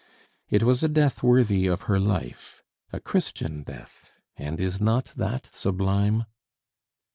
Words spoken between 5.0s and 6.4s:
that sublime?